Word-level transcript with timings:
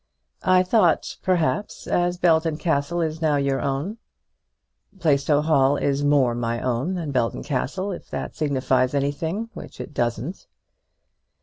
"I 0.41 0.63
thought, 0.63 1.17
perhaps, 1.21 1.85
as 1.85 2.17
Belton 2.17 2.57
Castle 2.57 3.01
is 3.01 3.21
now 3.21 3.35
your 3.35 3.61
own" 3.61 3.99
"Plaistow 4.99 5.43
Hall 5.43 5.77
is 5.77 6.03
more 6.03 6.33
my 6.33 6.59
own 6.59 6.95
than 6.95 7.11
Belton 7.11 7.43
Castle, 7.43 7.91
if 7.91 8.09
that 8.09 8.35
signifies 8.35 8.95
anything, 8.95 9.51
which 9.53 9.79
it 9.79 9.93
doesn't." 9.93 10.47